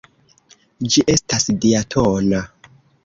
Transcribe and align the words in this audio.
Ĝi 0.95 1.03
estas 1.15 1.45
diatona. 1.67 2.41